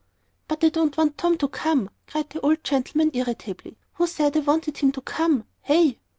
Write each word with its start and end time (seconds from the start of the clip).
"But 0.47 0.63
I 0.63 0.69
don't 0.69 0.97
want 0.97 1.19
Tom 1.19 1.37
to 1.37 1.47
come," 1.47 1.91
cried 2.07 2.31
the 2.31 2.41
old 2.41 2.63
gentleman, 2.63 3.11
irritably. 3.13 3.77
"Who 3.93 4.07
said 4.07 4.35
I 4.35 4.39
wanted 4.39 4.79
him 4.79 4.91
to 4.93 5.01
come? 5.01 5.43
Hey?" 5.61 5.99